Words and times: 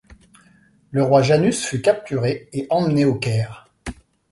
Le 0.89 1.03
roi 1.03 1.21
Janus 1.21 1.63
fut 1.63 1.79
capturé 1.83 2.49
et 2.53 2.65
emmené 2.71 3.05
au 3.05 3.13
Caire. 3.13 3.69